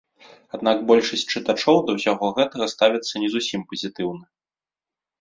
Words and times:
Аднак 0.57 0.77
большасць 0.91 1.25
чытачоў 1.33 1.77
да 1.91 1.97
гэтага 2.25 2.71
ставяцца 2.75 3.13
не 3.27 3.33
зусім 3.37 3.61
пазітыўна. 3.71 4.25